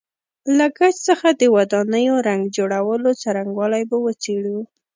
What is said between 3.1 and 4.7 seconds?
څرنګوالی به وڅېړو.